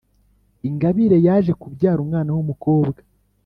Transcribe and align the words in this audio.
ingabire 0.67 1.17
yaje 1.27 1.51
kubyara 1.61 1.99
umwana 2.05 2.29
w’umukobwa; 2.35 2.99